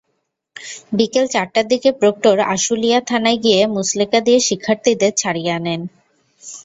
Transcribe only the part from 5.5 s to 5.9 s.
আনেন।